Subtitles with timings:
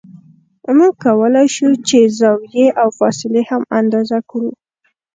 [0.77, 4.51] موږ کولای شو چې زاویې او فاصلې هم اندازه کړو